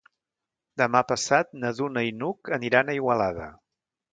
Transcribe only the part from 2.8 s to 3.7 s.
a Igualada.